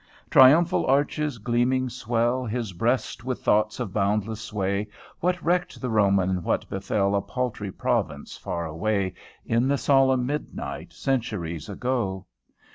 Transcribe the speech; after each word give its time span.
Triumphal 0.31 0.87
arches 0.87 1.37
gleaming 1.37 1.87
swell 1.87 2.43
His 2.47 2.73
breast, 2.73 3.23
with 3.23 3.43
thoughts 3.43 3.79
of 3.79 3.93
boundless 3.93 4.41
sway. 4.41 4.87
What 5.19 5.39
recked 5.43 5.79
the 5.79 5.91
Roman 5.91 6.41
what 6.41 6.67
befell 6.67 7.13
A 7.13 7.21
paltry 7.21 7.71
province 7.71 8.35
far 8.35 8.65
away, 8.65 9.13
In 9.45 9.67
the 9.67 9.77
solemn 9.77 10.25
midnight, 10.25 10.91
Centuries 10.91 11.69
ago! 11.69 12.25